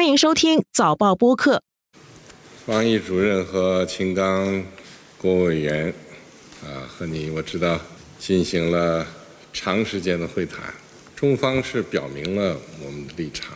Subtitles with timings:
[0.00, 1.62] 欢迎收听早报播客。
[2.64, 4.64] 方毅主任和秦刚
[5.18, 5.92] 国委员
[6.64, 7.78] 啊，和你我知道
[8.18, 9.06] 进行了
[9.52, 10.72] 长时间的会谈，
[11.14, 13.54] 中方是表明了我们的立场，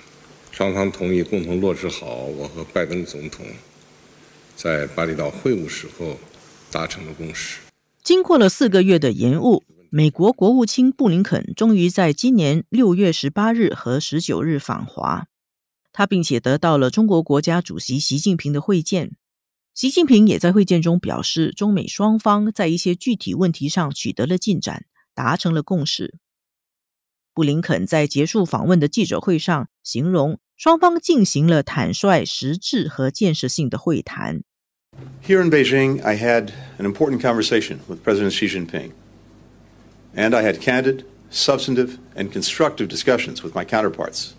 [0.53, 3.47] 双方同意共同落实好我和拜登总统
[4.55, 6.19] 在巴厘岛会晤时候
[6.71, 7.61] 达成的共识。
[8.03, 15.25] 经过了四个月的延误，美国国务卿布林肯终于在今年六月十八日和十九日访华。
[15.95, 19.13] 他并且得到了中国国家主席习近平的会见。
[19.73, 26.17] 习近平也在会见中表示，中美双方在一些具体问题上取得了进展，达成了共识。
[27.33, 34.43] 布林肯在结束访问的记者会上形容，双方进行了坦率、实质和建设性的会谈。
[35.25, 38.91] Here in Beijing, I had an important conversation with President Xi Jinping,
[40.15, 44.35] and I had candid, substantive, and constructive discussions with my counterparts.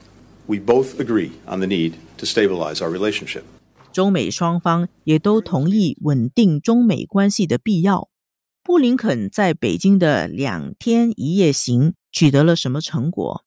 [0.47, 3.43] We both agree on the need to stabilize our relationship.
[3.91, 8.09] 中美双方也都同意稳定中美关系的必要。
[8.63, 13.43] 布林肯在北京的两天一夜行取得了什么成果？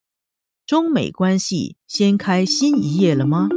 [0.66, 3.48] 中美关系掀开新一页了吗？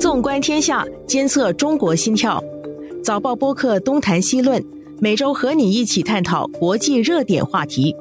[0.00, 2.42] 纵观天下，监测中国心跳。
[3.04, 4.64] 早报播客东谈西论，
[5.00, 7.94] 每周和你一起探讨国际热点话题。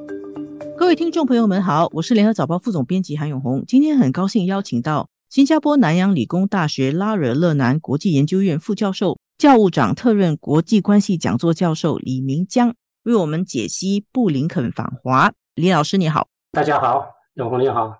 [0.76, 3.64] 各位听众朋友们好，我是联合早报副总编辑韩永红。
[3.68, 12.74] 今天很高兴邀请到新加坡南洋理工大学拉惹勒南国际研究院副教授、教务长特任国际关系讲座教授李明江，
[13.04, 15.32] 为我们解析布林肯访华。
[15.54, 17.94] 李老师你好，大家好，永红你好。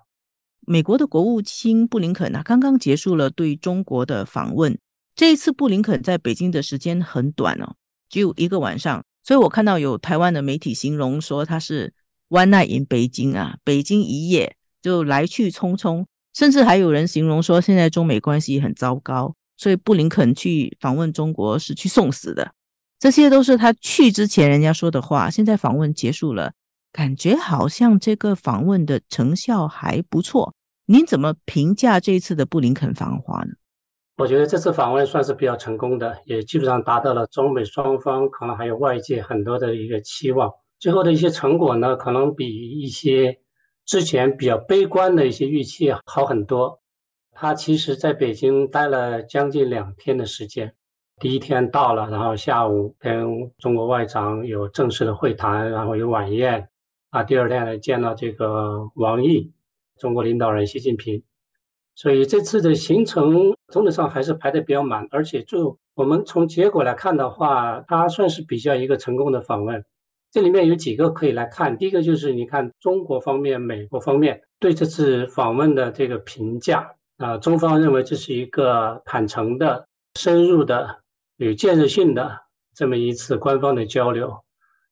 [0.66, 4.76] 美国的国务卿布林肯呢，刚刚结束了对中国的访问。
[5.14, 7.74] 这一次布林肯在北京的时间很短哦，
[8.08, 9.04] 只有一个晚上。
[9.24, 11.92] 所以我看到有台湾的媒体形容说他是
[12.30, 16.04] “one night in 北京”啊，北京一夜就来去匆匆。
[16.34, 22.52] 甚至还有人形容说，现在中美关系很糟糕，所以布林肯去访问中国是去送死的。
[23.00, 25.28] 这些都是他去之前人家说的话。
[25.28, 26.52] 现在访问结束了，
[26.92, 30.54] 感觉好像这个访问的成效还不错。
[30.86, 33.54] 您怎么评价这一次的布林肯访华呢？
[34.18, 40.52] 我觉得这次访问算是比较成功的，也基本上达到了中美双方可能还有外界很多的一个期望。
[40.80, 43.38] 最后的一些成果呢，可能比一些
[43.86, 46.80] 之前比较悲观的一些预期好很多。
[47.30, 50.74] 他其实在北京待了将近两天的时间，
[51.20, 56.68] 第一天到了，然后下午跟中国外长有正式的会谈，然后有晚宴。
[57.10, 59.52] 啊，第二天呢见到这个王毅。
[59.96, 61.22] 中国领导人习近平，
[62.00, 69.84] 所以这次的行程总体上还是排的比较满，而且就我们从结果来看的话，它算是比较一个成功的访问。
[70.30, 79.84] 这里面有几个可以来看，第一个就是你看中国方面、美国方面对这次访问的这个评价啊，中方认为这是一个坦诚的、
[80.14, 81.00] 深入的、
[81.38, 82.30] 有建设性的
[82.76, 84.32] 这么一次官方的交流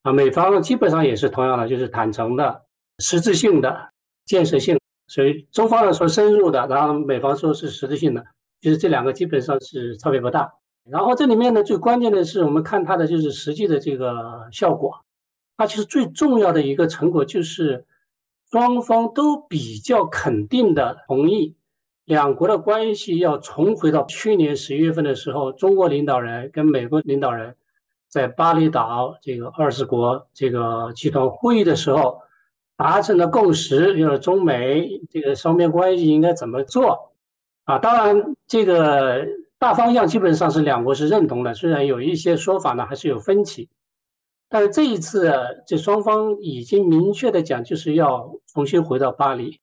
[0.02, 2.62] 啊，美方基本上也是同样的，就是坦诚的、
[2.98, 3.90] 实质性的、
[4.24, 4.76] 建设性。
[5.08, 8.24] 所以中方呢说深入的，然后美方说是实质性的，
[8.60, 10.52] 就是这两个基本上是差别不大。
[10.90, 14.92] 然后这里面呢最关键的是我们看它的就是实际的这个效果，
[15.56, 17.86] 它其实最重要的一个成果就是
[18.50, 21.54] 双方都比较肯定的同意
[22.04, 27.54] 两国的关系要重回到去年十一月份的时候，中国领导人跟美国领导人
[28.08, 32.20] 在巴厘岛这个二十国这个集团会议的时候。
[32.76, 37.14] 达成了共识，就是中美这个双边关系应该怎么做
[37.64, 37.78] 啊？
[37.78, 39.26] 当然，这个
[39.58, 43.70] 大方向基本上是两国是认同的，虽然有一些说法呢还是有分歧，
[44.50, 45.32] 但是这一次
[45.66, 49.58] 这双方已经明确的讲，就是要重新回到巴黎，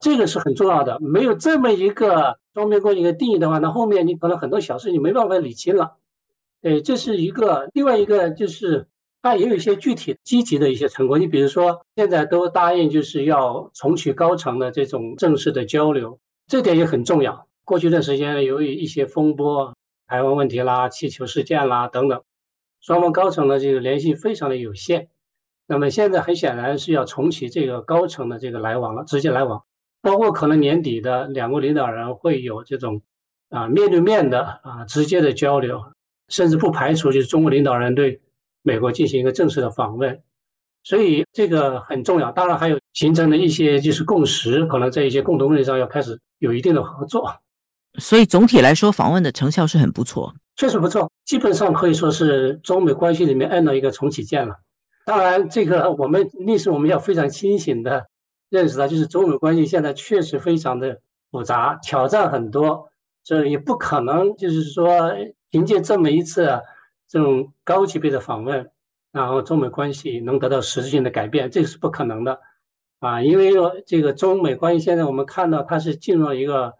[0.00, 0.98] 这个是很重要的。
[1.00, 5.98] 没有这么一个双边关系的定义的话，那后面你可能很多小事你没办法理清了。
[6.62, 7.68] 对，这是一个。
[7.74, 8.88] 另外一个就是。
[9.26, 17.48] 它也有一些具体积极的一些成果，你比如说现在都答应就是要重启高层的这种正式的交流，这点也很重要。
[17.64, 19.74] 过去一段时间由于一些风波，
[20.06, 22.22] 台湾问题啦、气球事件啦等等，
[22.80, 25.08] 双方高层的这个联系非常的有限。
[25.66, 29.60] 那么现在很显然是要重启这个高层的这个来往了，直接来往，
[30.02, 33.02] 包括可能年底的两国领导人会有这种
[33.50, 35.82] 啊面对面的啊直接的交流，
[36.28, 38.20] 甚至不排除就是中国领导人对。
[38.66, 40.20] 美国进行一个正式的访问，
[40.82, 42.32] 所以这个很重要。
[42.32, 47.32] 当然还有形成的一些就是共识，可能在一些共同问题上要开始有一定的合作。
[47.98, 51.08] 所以总体来说，访问的成效是很不错，确实不错。
[51.24, 54.56] 基本上可以说是中美关系里面按到一个重启键了。
[55.04, 58.04] 当然，这个我们历史我们要非常清醒的
[58.50, 60.98] 认识到，就是中美关系现在确实非常的
[61.30, 62.88] 复杂，挑战很多，
[63.22, 65.14] 这也不可能就是说
[65.52, 66.60] 凭借这么一次
[67.08, 68.70] 这种高级别的访问，
[69.12, 72.40] 然后中美关系能得到实质性的改变，这个是不可能的
[73.00, 73.22] 啊！
[73.22, 73.52] 因为
[73.86, 76.72] 这个中美关系现在我们看到它是进入了一个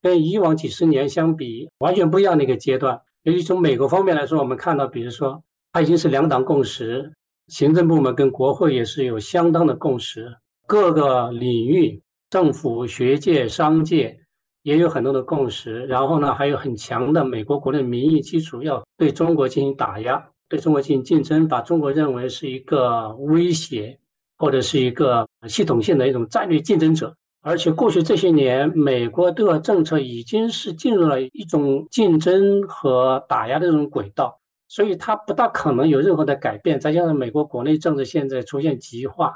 [0.00, 3.00] 跟以往几十年相比完全不一样的一个阶段。
[3.22, 5.42] 尤其从美国方面来说，我们看到，比如说
[5.72, 7.12] 它已经是两党共识，
[7.48, 10.32] 行政部门跟国会也是有相当的共识，
[10.66, 12.00] 各个领域，
[12.30, 14.18] 政府、学界、商界
[14.66, 15.86] 也有很多的共识。
[15.86, 23.96] 然后呢，还有很强的美国国内民意基础，要对中国进行打压，对中国进行竞争，把中国认为是一个威胁
[24.36, 27.14] 或者是一个系统性的一种战略竞争者。
[27.42, 34.36] 而且过去这些年，美国对外政策已经是进入了一种竞争和打压的这种轨道，
[34.66, 36.80] 所以它不大可能有任何的改变。
[36.80, 39.32] 再加上美国国内政治现在出现极化，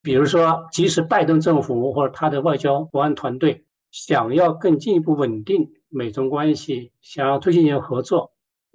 [0.00, 8.32] 比如说，即使拜登政府或者他的外交国安团队想要更进一步稳定美中关系，想要推进一些合作，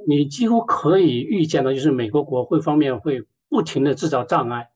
[0.07, 4.67] 你几乎可以预见到，就是美国国会方面会不停的制造障碍，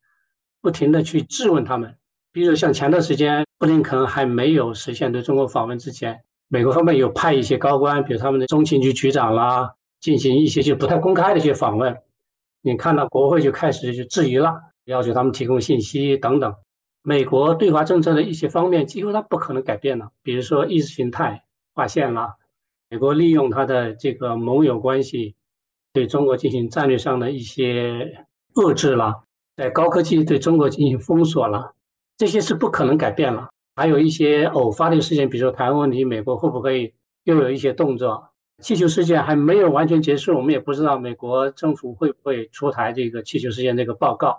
[0.62, 1.95] 不停的去质问他们。
[2.31, 9.69] 比如像前段时间布林肯还没有实现对中国访问之前，美国方面有派一些高官，比如他们的中情局局长啦，
[10.00, 11.95] 进行一些就不太公开的一些访问。
[12.62, 14.53] 你看到国会就开始就质疑了，
[14.86, 16.53] 要求他们提供信息等等。
[17.01, 20.12] 美国对华政策的一些方面，几乎它不可能改变了。
[20.22, 21.44] 比如说意识形态
[21.74, 22.36] 划线了，
[22.90, 25.36] 美国利用它的这个盟友关系，
[25.94, 28.25] 对中国进行战略上的一些
[28.56, 29.24] 遏制了，
[29.56, 31.74] 在高科技对中国进行封锁了。
[32.18, 36.94] 这些是不可能改变了，还有一些偶发的事件，比如说台湾问题，美国会不会
[37.24, 38.28] 又有一些动作？
[38.62, 44.38] 气球事件还没有完全结束，我们也不知道美国政府会不会出台这个气球事件这个报告。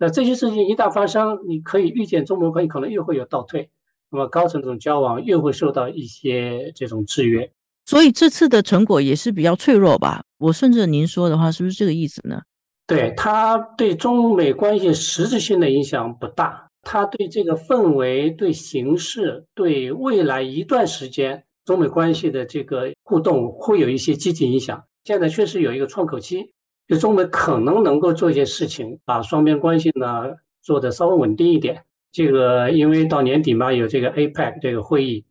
[0.00, 3.68] 那这些事情一旦发生，你可以预见中美关系可能又会有倒退，
[4.10, 7.52] 那么高层这种交往又会受到一些这种制约。
[7.84, 10.24] 所以这次的成果也是比较脆弱吧？
[10.38, 12.40] 我顺着您说的话，是不是这个意思呢？
[12.86, 16.66] 对，它对中美关系实质性的影响不大。
[16.82, 24.82] 它对这个氛围、对形势、对未来一段时间中美关系的这个互动会有一些积极影响。
[25.04, 26.54] 现在确实有一个窗口期，
[26.90, 31.84] 就中美可能能够做一些事情，把双边关系呢做得稍微稳定一点。
[32.10, 35.24] 这个因为到年底嘛，有这个 APEC 这个会议，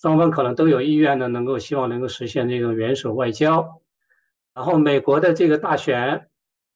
[0.00, 3.68] 双方可能都有意愿呢，能够希望能够实现这个元首外交。
[4.54, 6.26] 然后美国的这个大选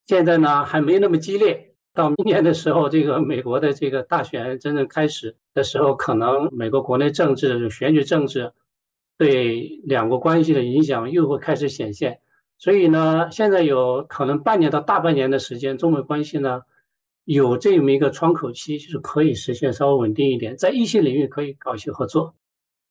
[0.04, 1.70] 现在呢还没那么激烈。
[1.94, 8.52] 到明年的时候，这个美国的这个大选真正开始的时候，可能美国国内政治、选举政治
[9.16, 12.18] 对两国关系的影响又会开始显现。
[12.62, 16.60] 所以呢，现在有可能半年到大半年的时间，中美关系呢
[17.24, 22.32] 有这么一个窗口期，就是可以实现稍微稳定一点，在一些领域可以搞一些合作。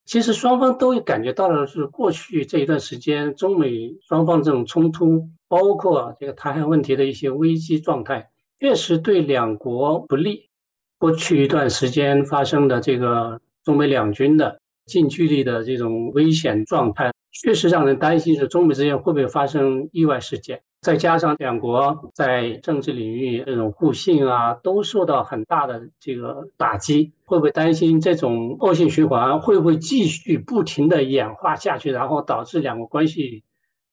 [0.03, 8.29] 其实双方都感觉到了，是过去这一段时间中美双方这种冲突，包括这个台海问题的一些危机状态。
[8.59, 10.49] 确实对两国不利。
[10.97, 20.61] 过去一段时间发生的这个中美两军的近距离的这种危险状态，确实让人担心，是中美之间会不会发生意外事件？
[20.81, 33.43] 再加上两国在政治领域这种互信啊，都受到很大的这个打击，会不会担心这种恶性循环会不会继续不停的演化下去，然后导致两国关系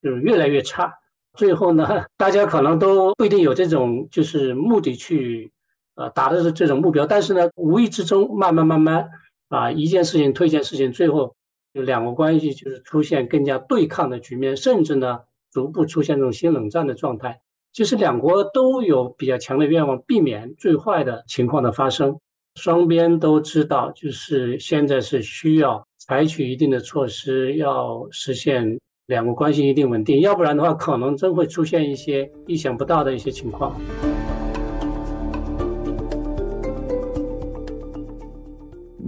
[0.03, 0.93] 就是越来越差？
[1.35, 5.53] 最后呢，大家可能都不一定有这种就是目的去，
[5.95, 7.05] 呃，达的是这种目标。
[7.05, 9.07] 但是呢，无意之中，慢慢慢慢，
[9.51, 11.37] 啊，一件事情推一件事情，最后
[11.73, 15.21] 两国关系就是出现更加对抗的局面，甚至呢，
[15.53, 17.41] 逐步出现这种新冷战的状态。
[17.73, 22.19] 其实两国都有比较强的愿望，避免最坏的情况的发生。
[22.55, 28.79] 双边都知道，就是现在是需要采取一定的措施，要实现。
[29.07, 33.75] 两国关系一定稳定，要不然的话，可能真会出现一些意想不到的一些情况。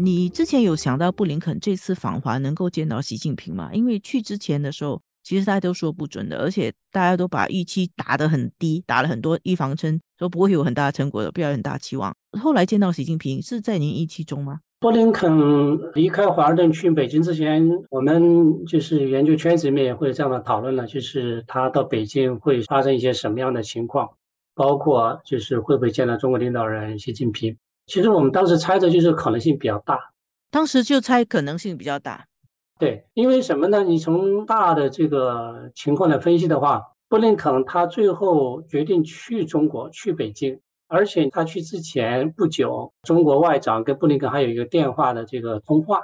[0.03, 3.69] 你之前有想到布林肯这次访华能够见到习近平吗？
[3.75, 12.17] 因为去之前的时候，其实大家都说不准的，而且大家都把预期打得很低，打了很多预防针，说不会有很大的成果的，不要很大期望。
[12.41, 14.61] 后来见到习近平是在您预期中吗？
[14.79, 15.31] 布林肯
[15.93, 24.09] 离开华盛顿去北京之前，我们就是研究圈子里面也会这样的讨论了，就是他到北京会发生一些什么样的情况，
[24.55, 27.55] 包括就是会不会见到中国领导人习近平。
[27.91, 29.99] 其实我们当时猜的就是可能性比较大，
[30.49, 32.25] 当时就猜可能性比较大。
[32.79, 33.83] 对，因为什么呢？
[33.83, 46.01] 你从大的这个情况来分析的话，布林肯他最后决定去中国去北京，而且他去之前不久，中国外长跟布林肯还有一个电话的这个通话。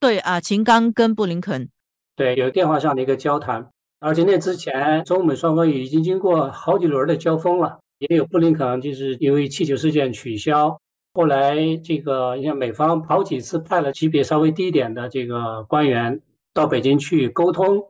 [0.00, 1.68] 对啊，秦刚跟布林肯
[2.16, 10.80] 对有电话上的一个交谈，而且那之前中美双方已经经过好几轮的交锋了，也有布林肯就是因为气球事件取消。
[11.18, 16.22] 后来，这个你看，美方好几次派了级别稍微低一点的这个官员
[16.54, 17.82] 到北京去沟通，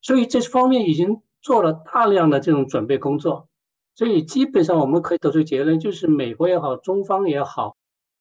[0.00, 3.48] 所以这方面已经做了大量的这种准备工作。
[3.96, 7.76] 所以基本上我们可以得出结论，就是美国也好，中方也好，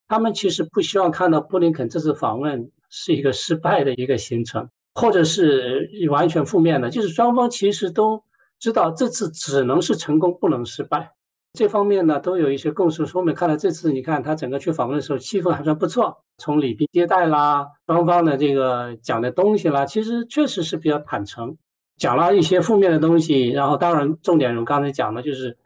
[0.08, 6.90] 他们其实不希望看到布林肯这次访问是一个失败的一个行程，或者是完全负面的。
[6.90, 8.20] 就是双方其实都
[8.58, 11.12] 知道这次只能是成功，不能失败。
[11.56, 13.06] 这方面呢，都有一些共识。
[13.06, 16.22] 说明看到这次，你看他整个去访问的时候，气氛还算不错。
[16.38, 21.58] 从礼宾接待啦，双方的这个讲的东西啦，其实确实是比较坦诚。
[21.98, 25.58] 讲了一些负面的东西，然后当然重点我刚才讲的就是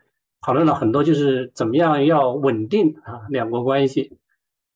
[0.41, 4.15] 讨论了很多，就是怎么样要稳定啊两国关系，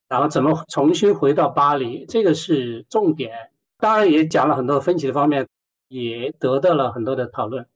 [0.09, 3.31] 然后怎么重新回到巴黎，这个是重点。
[3.77, 5.47] 当然也讲了很多分歧的方面，
[5.89, 7.67] 也得到了很多的讨论。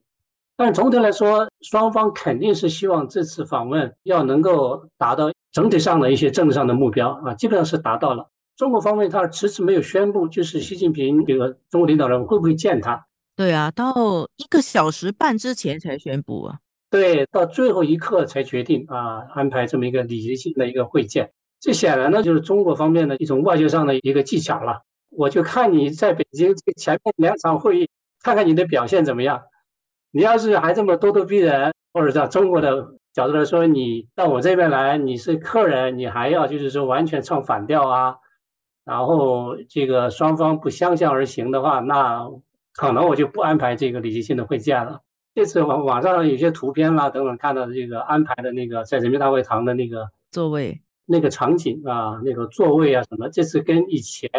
[0.57, 8.27] 但总体来说，双方肯定是希望这次访问要能够达到整体上的一些政治上的目标啊，基本上是达到了。
[8.55, 13.05] 中国方面他迟迟没有宣布，就是习近平这个中国领导人会不会见他？
[13.35, 13.93] 对啊，到
[14.37, 16.57] 一个小时半之前才宣布啊。
[16.89, 21.29] 对，到最后一刻才决定啊，安排这么一个礼仪性的一个会见。
[21.59, 24.81] 这显然呢，就是中国方面的一种外交上的一个技巧了。
[25.11, 27.89] 我就看你在北京这前面两场会议，
[28.23, 29.39] 看看你的表现怎么样。
[30.11, 38.15] 你要是还这么咄咄逼人，或者在中国的角度来说，你到我这边来，你是客人，你还要就是说完全唱反调啊，
[38.85, 42.27] 然后这个双方不相向而行的话，那
[42.73, 45.01] 可能我就不安排这个礼节性的会见了。
[45.35, 54.29] 这次网网上有些图片啦等等看到的这个安排的那个在人民大会堂的那个座位那个场景啊，那个座位啊什么，这次跟以前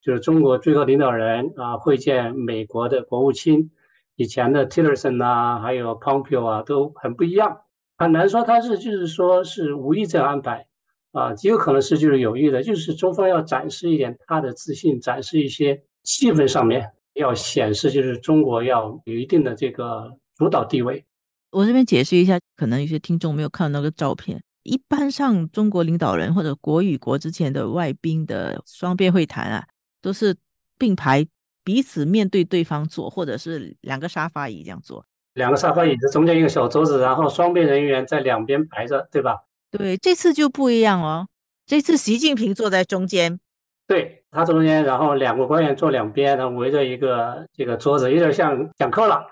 [0.00, 3.70] 就是中国最高领导人啊会见美国的国务卿。
[4.16, 7.62] 以前的 Tillerson 啊，还有 Pompeo 啊，都很不一样，
[7.96, 10.66] 很难说他是就是说是无意这样安排
[11.12, 21.04] 啊，极有可能是就是有意的，就是中方要展示一点他的自信，展示一些气氛上面要显示，就是中国要有一定的这个主导地位。
[21.50, 24.42] 我这边解释一下，可能有些听众没有看到那个照片。
[24.62, 29.66] 一般上中国领导人或者国与国之前的外宾的双边会谈啊，
[30.00, 30.36] 都是
[30.78, 31.26] 并排。
[31.64, 35.04] 彼此面对对方坐，或者是两个沙发椅这样坐，
[35.34, 39.44] 两个沙发椅子中间一个小桌子，然后双边人员在两边排着，对吧？
[39.70, 41.28] 对，这次就不一样哦。
[41.64, 43.38] 这次习近平坐在中间，
[43.86, 49.24] 对他中间，然后两个官员坐两边，然后围着一个这个桌子，有点像讲课了。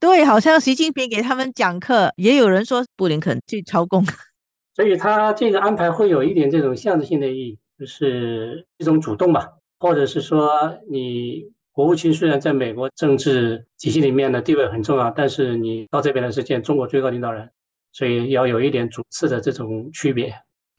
[0.00, 4.04] 对，好像习近平给他们讲课，也有人说布林肯去操控，
[4.74, 11.52] 所以他这个安排会有一点这种象征性的意义，就是一种主动吧，或者是说你。
[11.78, 17.48] 国务卿虽然在美国政治体系里面的地位很重要，但是你到这边来是见中国最高领导人，
[17.92, 20.34] 所以要有一点主次的这种区别，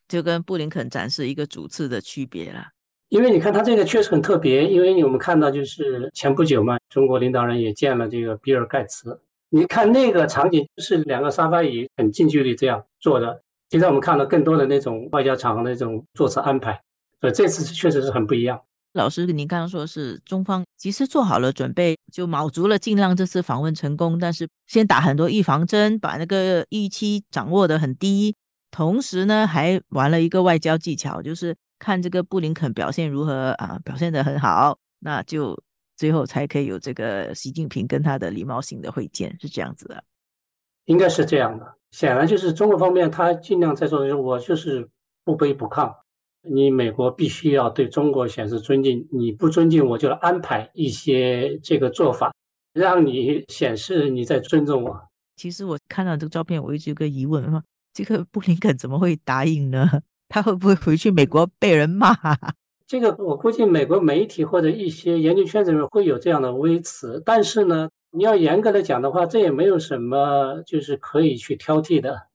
[0.10, 2.68] 就跟布林肯展示一个主次的区别了。
[3.08, 9.18] 因为你看他这个确实很特别，因为我们看到就是前不久嘛，中国领导人也见了这个比尔盖茨，
[9.52, 16.82] 你看那个场景是两个沙发椅很近距离这样坐的，现在我们看到更多的那种外交场合的这种座次安排，
[17.22, 18.60] 所以这次确实是很不一样。
[18.94, 28.36] 老师，您刚刚说是中方及时做好了准备，就卯足了劲让这次访问成功，但是先打很多预防针，把那个预期掌握的很低，
[28.72, 35.62] 同时呢还玩了一个外交技巧，就是看这个布林肯表现如何啊，表现的很好，那就
[35.96, 40.04] 最后才可以有这个习近平跟他的礼貌性的会见，是这样子的，
[40.86, 41.76] 应该是这样的。
[41.92, 44.90] 显然就是中国方面他尽量在做，我就是
[45.24, 45.96] 不卑不亢。
[46.42, 52.34] 你美国必须要对中国显示尊敬，你不尊敬我就安排一些这个做法，
[52.74, 55.02] 让你显示你在尊重我。
[55.36, 59.88] 其实我看到这个照片，我一直有个疑问：哈这个布林肯怎么会答应呢？
[60.30, 62.14] 他会不会回去美国被人骂？
[62.88, 72.29] 这个我估计美国媒体或者一些研究圈子里面会有这样的微词，但是呢，你要严格的讲的话，这也没有什么就是可以去挑剔的。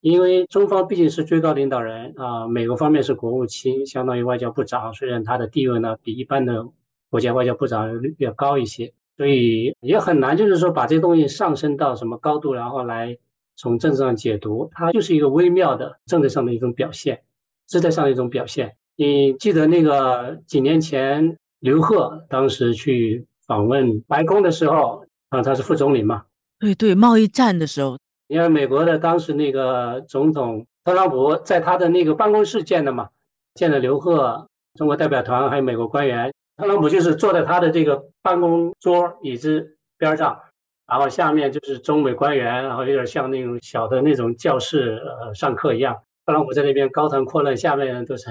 [0.00, 6.64] 因为中方毕竟是最高领导人啊，美国方面是国务卿，相当于外交部长，虽然他的地位呢比一般的
[7.10, 13.18] 国家外交部长要高一些，所以也很难就是说把这东西上升到什么高度，然后来
[13.56, 17.20] 从政治上解读，它就是一个微妙的政治上的一种表现，
[17.66, 18.76] 姿态上的一种表现。
[18.94, 26.24] 你记得那个几年前刘鹤当时去访问白宫的时候啊，他是副总理嘛？
[26.60, 27.98] 对对，贸易战的时候。
[28.28, 33.08] 因为美国的当时那个总统特朗普在他的那个办公室见的嘛，
[33.54, 36.32] 见了刘鹤、中国代表团还有美国官员。
[36.56, 40.40] 特朗普就是坐在他的这个办公桌椅子边上，
[40.86, 45.96] 然后下面就是中美官员，然后有点像那种小的那种教室呃上课一样。
[46.26, 48.26] 特朗普在那边高谈阔论，下面人都是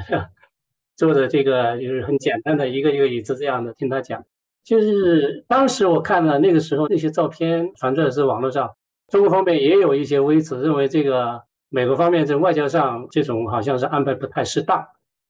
[0.95, 4.23] 坐着这个就是很简单的一个一个椅子这样的听他讲。
[4.63, 8.75] 就是当时我看了那个时候那些照片传出来是网络上，
[9.07, 14.85] 中国方面也有一些微词认为这个美国方面在外交上这种好像是安排不太适当，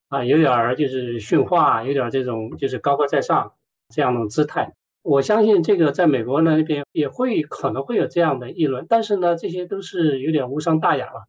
[0.10, 3.53] 啊，有点儿就是训话，有点这种就是高高在上
[3.93, 4.74] 这样的姿态。
[5.03, 11.27] 我相信这个在美国那边也会可能会有这样的议论，但是呢，这些都是有点无伤大雅了，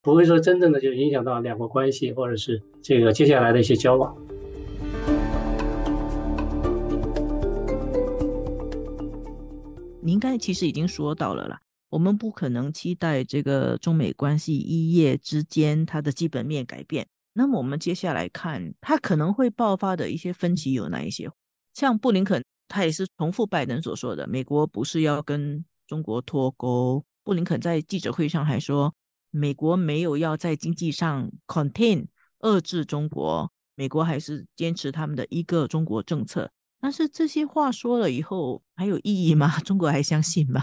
[0.00, 4.16] 不会说真正的就影响到两国关系或者是这个接下来的一些交往。
[10.00, 17.06] 您刚才其实已经说到了啦，我们不可能期待这个中美关系一夜之间它的基本面改变。
[17.32, 21.30] 那么我们接下来看，它可能会爆发的一些分歧有哪一些？
[21.74, 27.04] 像布林肯，他也是重复拜登所说的，美国不是要跟中国脱钩。
[27.22, 28.94] 布林肯在记者会上还说，
[29.30, 32.06] 美国没有要在经济上 contain
[32.40, 36.50] 遏制中国，美国还是坚持他们的一个中国政策。
[36.80, 39.58] 但是这些话说了以后还有意义吗？
[39.60, 40.62] 中国还相信吗？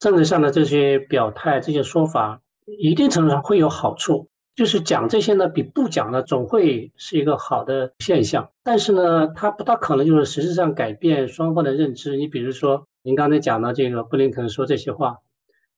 [0.00, 2.40] 政治上的这些表态、这些说法，
[2.78, 4.26] 一定程度上会有好处。
[4.56, 8.50] 就是讲这些呢，比不讲呢，总会是一个好的现象。
[8.64, 12.16] 但是呢，它不大可能就是实质上改变双方的认知。
[12.16, 15.18] 你比如说，您刚才讲的这个布林肯说这些话，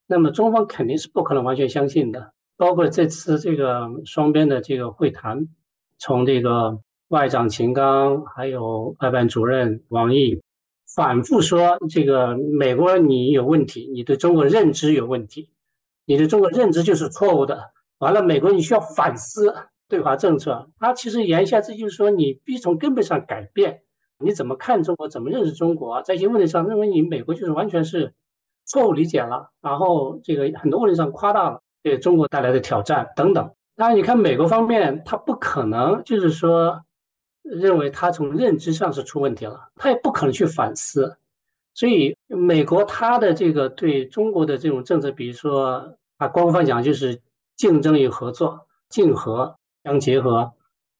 [0.07, 2.31] 那么中方肯定是不可能完全相信的。
[2.57, 5.47] 包括这次这个双边的这个会谈，
[5.99, 6.79] 从这个。
[7.09, 10.41] 外长秦刚还有外办主任王毅
[10.95, 15.49] 反复说：“这个美国你有问题，你对中国认知有问题，
[16.05, 17.71] 你对中国认知就是错误的。
[17.97, 19.53] 完了，美国你需要反思
[19.89, 20.69] 对华政策。
[20.79, 23.81] 他其实言下之意就是说，你必须从根本上改变
[24.19, 28.13] 你怎么看中国，怎么认识中国，在一些问题上认为你美国就是完全是
[28.65, 33.49] 错误理解了，然后这个很多问题上夸大了对中国带来的挑战等等。
[33.75, 36.79] 当然，你看美国方面，他不可能就是说。”
[37.43, 41.17] 认为他从认知上是出问题了，他也不可能去反思，
[41.73, 47.21] 所以美国他的这个对中国的这种政策，比如说啊，官方讲就是
[47.55, 50.53] 竞争与合作、竞合相结合，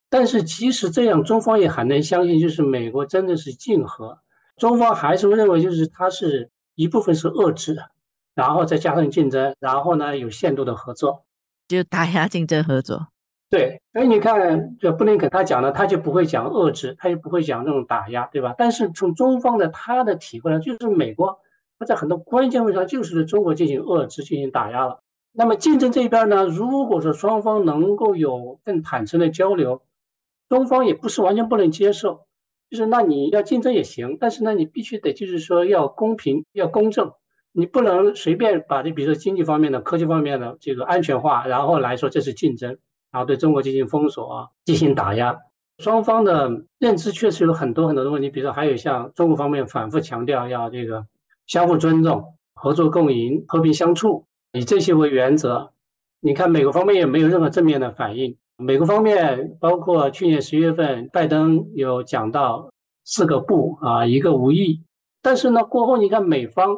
[0.10, 4.19] 但是即使这样，中方也很难相信，就是美国真的是竞合，
[4.58, 7.77] 中方还是认为就是它是一部分是遏制，
[8.36, 11.23] 然后再加上竞争，然后呢有限度的合作，
[11.67, 13.08] 就打压竞争合作。
[13.54, 18.56] 对，所以你看，这布林肯他讲的，他就不会讲遏制，他就不会讲这种打压，对吧？
[18.58, 21.38] 但是从中方的他的体会呢，就是美国
[21.78, 25.02] 他在很多关键问题上就是对中国进行遏制、进行打压了。
[25.34, 29.84] 那么竞争这一边呢，如果说双方能够有更坦诚的交流，
[30.50, 32.22] 中方也不是完全不能接受，
[32.72, 37.12] 就是那你要竞争也行，但是呢，你必须得就是说要公平、要公正，
[37.52, 42.80] 你不能随便把这比如说经济方面的、科技方面的这个安全化，然后来说这是竞争。
[43.13, 45.38] 然后对中国进行封锁、进行打压，
[45.78, 46.49] 双方的
[46.80, 48.28] 认知确实有很多很多的问题。
[48.28, 51.06] 比如说，还有像中国方面反复强调要这个
[51.45, 52.23] 相互尊重、
[52.56, 55.71] 合作共赢、和平相处，以这些为原则。
[56.21, 58.36] 你看，美国方面也没有任何正面的反应。
[58.58, 62.71] 美国方面包括去年十月份，拜登有讲到
[63.06, 64.82] 四个不啊，一个无意。
[65.21, 66.76] 但是呢，过后你看美方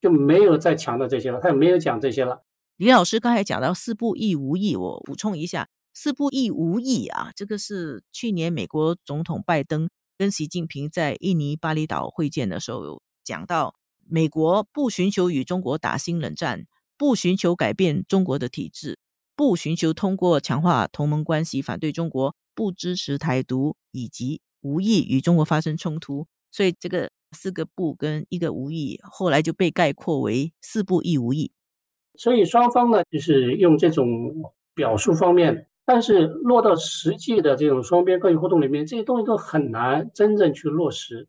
[0.00, 2.40] 就没有再强调这些了，他也没有讲这些了。
[2.76, 13.76] 李老师刚才讲到四不一无意，我补充一下，四不一无意啊，这个是去年美国总统拜登跟习近平在印尼巴厘岛会见的时候讲到，
[14.08, 16.66] 美国不寻求与中国打新冷战，
[16.98, 18.98] 不寻求改变中国的体制，
[19.36, 26.26] 不寻求通过强化同盟关系反对中国，不支持台独，以及无意与中国发生冲突。
[26.50, 31.52] 所以这个四个不跟一个无意，后来就被概括为四不一无意。
[32.16, 34.32] 所以双方呢，就是用这种
[34.74, 41.26] 表述方面，但是落到实际的这种双边关系互动里面，这些东西都很难真正去落实。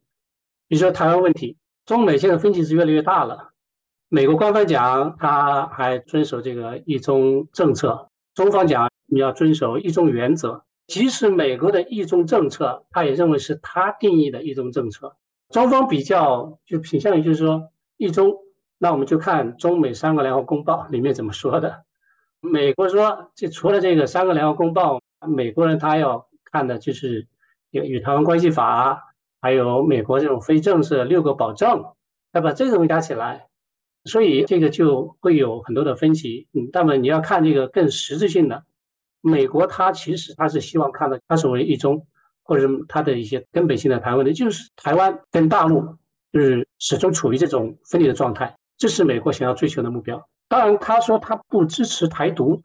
[0.68, 3.54] 比如说台湾问题，中美现在分歧是越来越大了。
[4.10, 10.64] 美国官方讲他还遵守这个一中政策，中方讲你要遵守一中原则。
[10.86, 15.16] 即使美国的一中政策，他也认为是他定义的一中政策。
[15.50, 18.32] 中方比较就倾向于就是说一中。
[18.86, 21.86] 那我们就看中美三个联合公报里面怎么说的。
[22.40, 27.28] 美国说，这除了这个三个联合公报，美国人他要看的就是
[27.72, 29.02] 与与台湾关系法，
[29.42, 31.84] 还有美国这种非正式六个保证，
[32.34, 33.48] 要把这个东西加起来，
[34.04, 36.48] 所以这个就会有很多的分歧。
[36.54, 38.64] 嗯，那么你要看这个更实质性的，
[39.22, 42.06] 美国它其实它是希望看到它所谓一中，
[42.44, 45.82] 或者是它的一些根本性的谈问题，就是台湾跟大陆
[46.32, 50.28] 就是始终处于这种分离的状态，这是美国想要追求的目标。
[50.48, 52.62] 当然，他说他不支持台独，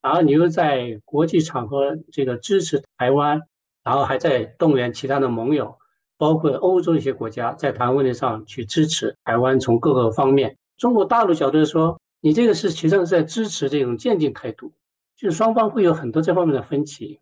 [0.00, 3.40] 然后你又在国际场合这个支持台湾，
[3.82, 5.76] 然后还在动员其他的盟友，
[6.16, 10.56] 包括欧洲一些国家，在台湾问题上去支持台湾，从各个方面。
[10.76, 14.72] 中国大陆角度说，你这个是实际上是在支持这种渐进态度，
[15.16, 17.18] 就是双方会有很多这方面的分歧。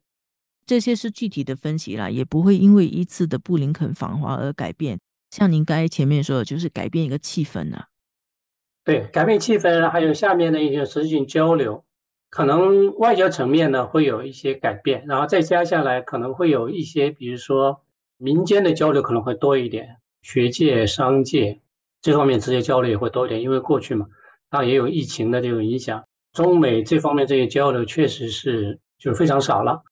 [0.66, 4.98] 这些是具体的分歧啦，也不会因为一次的布林肯访华而改变。
[5.30, 7.84] 像您刚才前面说的，就是改变一个气氛呢。
[8.86, 11.84] 对，改变气氛，还有下面的一些实质性交流，
[12.30, 17.82] 可能外交层面呢会有一些改变，然后再加下来可能会有一些，比如说
[18.16, 21.60] 民间的交流可能会多一点，学界、商界。
[22.00, 24.06] 这方面直接交流也会多一点，因为过去嘛，
[24.50, 26.04] 它也有疫情的这种影响。
[26.32, 29.82] 中美这方面这些交流确实是就是非常少了。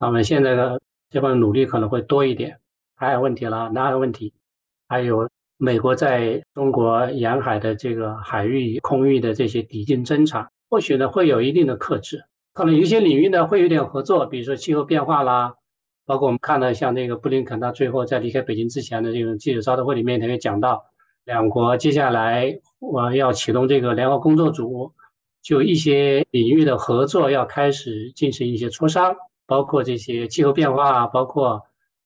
[0.00, 0.76] 那么现在呢，
[1.10, 2.58] 这方面努力可能会多一点。
[2.96, 4.34] 还有问题了，南海问题？
[4.88, 5.30] 还有
[5.64, 12.20] 美国在中国沿海的这个海域、空域的这些抵近侦察，或许呢会有一定的克制。
[12.52, 15.54] 可能有些领域呢会有点合作，比如说气候变化啦，
[16.04, 20.84] 包括我们看到像那个布林肯他最后在离开北京之前的这种记者招待会里面，他也讲到。
[21.26, 24.90] 两国接下来我要启动这个联合工作组，
[25.40, 29.14] 就一些领域的合作要开始进行一些磋商，
[29.46, 31.62] 包括这些气候变化，包括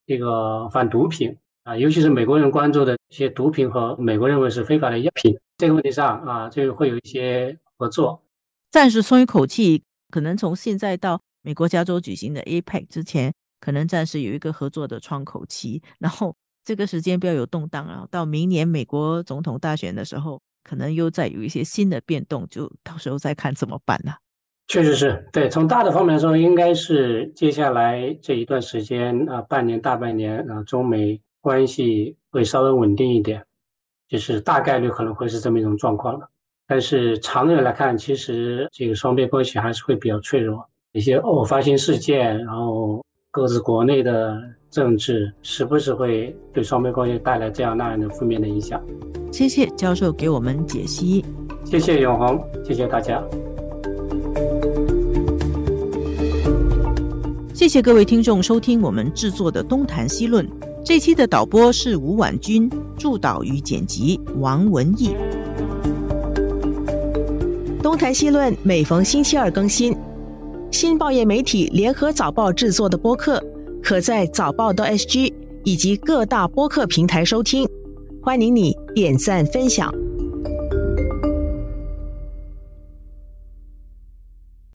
[0.06, 1.34] 这个反毒品
[1.66, 8.22] 啊，尤其是美国人关注的一些毒品和美国认为是非法的药品这个问题上啊，这个会有一些合作。
[8.70, 16.34] 暂时松一口气，可能从现在到美国加州举行的 APEC 之前，可能暂时有一个合作的窗口期，然后。
[16.68, 18.04] 这个时间不要有动荡啊！
[18.10, 24.16] 到明年美国总统大选的时候，可能又再有一些新的变动，就到时候再看怎么办了。
[24.66, 33.40] 确实是对，从大的方面来说，应该是接下来这一段时间啊，半年大半年啊，中美关系会稍微稳定一点，
[34.08, 36.28] 就是大概率可能会是这么一种状况了。
[36.66, 44.36] 但是长远来看，其实这个双边关系还是会比较脆弱，一些偶发性事件，然后各自国内的。
[44.68, 48.78] 政治时不时会对双边关系带来这样那样的负面的影响。
[49.32, 51.24] 谢谢教授给我们解析。
[51.64, 53.22] 谢谢永红，谢谢大家。
[57.54, 60.46] 谢谢各位听众收听我们制作的《东谈西论》。
[60.86, 65.16] 这期的导播是吴婉君，助导与剪辑王文义。
[67.82, 69.96] 《东谈西论》每逢星期二更新，
[70.70, 73.42] 新报业媒体联合早报制作的播客。
[73.82, 75.32] 可在早报的 SG
[75.64, 77.68] 以及各大播客平台收听，
[78.22, 79.92] 欢迎你点赞分享。